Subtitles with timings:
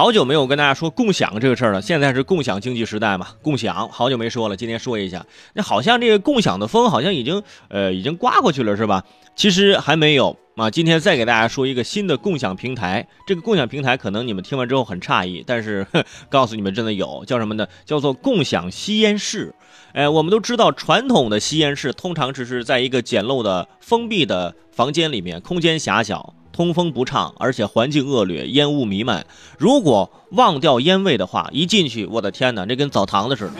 [0.00, 5.26] 好久没有跟大家说共享这个事儿了，现在是共享经济时代嘛，共享好久没说了，今天说一下。
[5.52, 9.04] 那好像这个共享的风好像已经呃已经刮过去了是吧？
[9.36, 10.70] 其实还没有啊。
[10.70, 15.86] 今天再给大家说一个新的共享平台，这个共享平台可能你们听完之后很诧异，但是
[16.30, 17.66] 告诉你们真的有，叫什么呢？
[17.84, 19.54] 叫做共享吸烟室。
[19.92, 26.32] 哎，我们都知道传统的吸烟室通常只是在一个简陋的封闭的房间里面，空间狭小。
[26.52, 29.26] 通风不畅，而且环境恶劣，烟雾弥漫。
[29.58, 33.52] 如果忘掉烟味的话，一进去，我的天哪，这跟澡堂子似的。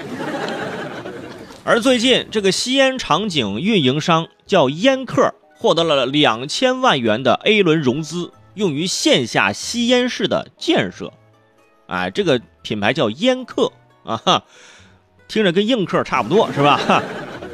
[1.62, 11.12] 而最近，这个吸烟场景运营商叫烟客，获得了两千万元的 A 轮融资，用于线下吸烟室的建设。
[11.86, 13.70] 哎，这个品牌叫烟客
[14.04, 14.42] 啊，
[15.28, 17.02] 听着跟映客差不多，是吧？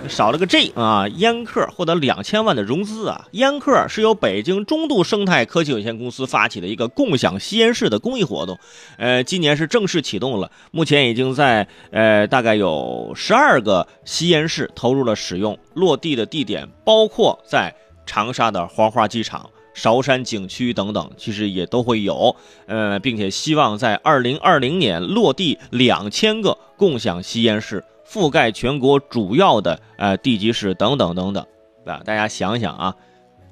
[0.08, 1.06] 少了个 G 啊！
[1.08, 3.26] 烟客获得两千万的融资啊！
[3.32, 8.58] 烟客是由北京中度生态科技有限公司发起的一个共享吸烟室的公益活动，
[8.98, 22.34] 呃，今年是正式启动了，目前已经在呃大概有十二个吸烟室投入了使用，落地的地点包括在长沙的黄花机场、韶山景区等等，其实也都会有，
[22.66, 27.84] 呃，并且希望在二零二零年落地两千个共享吸烟室。
[28.08, 31.44] 覆盖全国主要的呃地级市等等等等，
[31.84, 32.94] 啊，大家想想啊，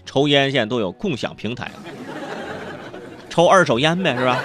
[0.05, 1.70] 抽烟现在都有共享平台，
[3.28, 4.38] 抽二手烟呗，是吧？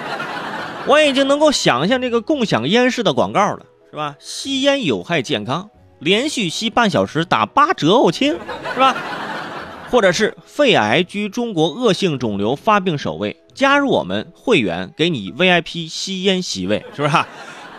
[0.86, 4.16] 我已经能够想象这个共享烟室的广告了，是吧？
[4.18, 8.32] 吸烟有害健康，连续吸半小时打八折哦，亲，
[8.74, 8.96] 是吧？
[9.90, 17.16] 或者是肺癌居中国恶性肿瘤发病首位，加入我们会员给你 VIP 吸烟席位，是不是？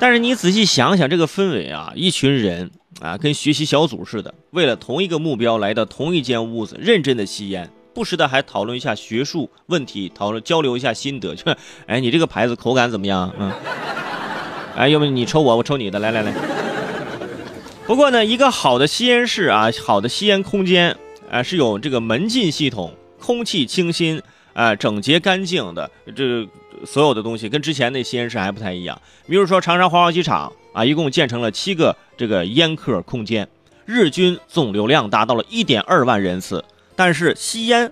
[0.01, 11.35] 但是你仔细想想这个氛围啊，一群人啊，跟学习小组似的，为了同一个目标来到同一间屋子，认真的吸烟，不时的还讨论一下学术问题，讨论交流一下心得。
[11.35, 13.31] 就， 哎，你这个牌子口感怎么样？
[13.37, 13.53] 嗯，
[14.75, 16.33] 哎，要不你抽我，我抽你的，来来来。
[17.85, 20.97] 不过呢，一个好的吸烟室啊，好的吸烟空间
[21.29, 24.19] 啊，是有这个门禁系统，空气清新。
[24.53, 26.45] 啊，整洁干净的这
[26.85, 28.99] 所有的东西跟之前那吸烟室还不太一样。
[29.27, 33.47] 比如说长沙黄花机场啊，一共建成了七个这个烟客空间，
[33.85, 36.63] 日均总流量达到了一点二万人次。
[36.95, 37.91] 但是吸烟，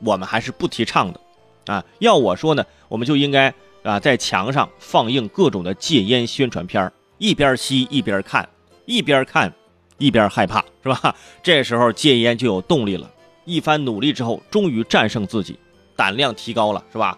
[0.00, 1.20] 我们还是不提倡的
[1.66, 1.84] 啊。
[1.98, 3.52] 要我说呢，我们就应该
[3.82, 8.48] 啊在墙上放映各种的戒烟宣传片一边吸一边看，
[8.86, 9.52] 一边看
[9.98, 11.14] 一边害怕，是吧？
[11.42, 13.10] 这时候戒烟就有动力了。
[13.44, 15.58] 一番努力之后，终于战胜自己。
[15.96, 17.16] 胆量提高了是吧？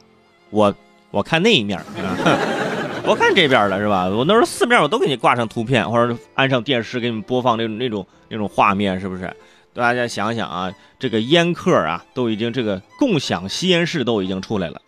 [0.50, 0.75] 我
[1.12, 1.78] 我看那一面，
[3.06, 4.09] 我看这边了是吧？
[4.09, 9.33] 我那时候四面我都给你挂上图片，或者安上电视给你们播放那种那种那种画面，是不是？
[9.75, 14.81] 大家想想啊，这个烟客啊，都已经这个共享吸烟室都已经出来了，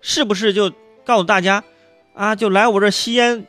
[0.00, 0.52] 是不是？
[0.54, 0.70] 就
[1.04, 1.62] 告诉大家
[2.14, 3.46] 啊，就来我这吸烟，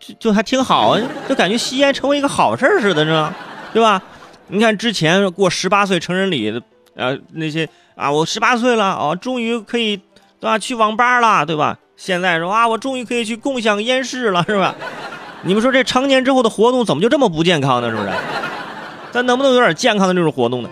[0.00, 0.98] 就就还挺好，
[1.28, 3.36] 就感觉吸烟成为一个好事似的，是吧？
[3.72, 4.02] 对吧？
[4.48, 6.62] 你看之前过十八岁成人礼的，
[6.94, 7.68] 呃，那些。
[7.94, 10.00] 啊，我十八岁了哦，终于可以，
[10.42, 10.58] 对吧？
[10.58, 11.78] 去网吧了，对吧？
[11.96, 14.74] 现在说啊，我终于可以去共享烟室了， 是吧？
[15.42, 17.88] 你们说这成年之后的活动怎么就这么不健康呢？
[17.88, 18.10] 是不是？
[19.12, 20.68] 咱能不能有点健康的这种活动呢？